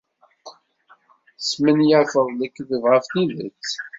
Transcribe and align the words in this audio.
Tesmenyafeḍ 1.37 2.27
lekdeb 2.39 2.83
ɣef 2.91 3.05
tidet. 3.11 3.67